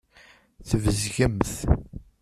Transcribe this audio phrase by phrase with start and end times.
[0.69, 1.51] Tbezgemt.